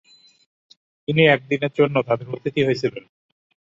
[1.07, 3.03] তিনি একদিনের জন্যে তাদের অতিথি হয়েছিলেন।